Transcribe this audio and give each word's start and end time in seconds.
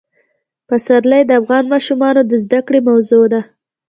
پسرلی 0.67 1.21
د 1.25 1.31
افغان 1.41 1.65
ماشومانو 1.73 2.21
د 2.25 2.31
زده 2.43 2.59
کړې 2.67 2.79
موضوع 2.89 3.25
ده. 3.33 3.41